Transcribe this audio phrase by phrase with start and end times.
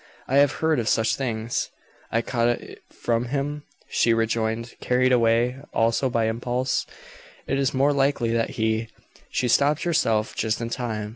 [0.27, 1.69] "I have heard of such things."
[2.11, 6.87] "Caught it from him?" she rejoined, carried away also by impulse.
[7.45, 8.87] "It is more likely that he"
[9.29, 11.09] She stopped herself just in time.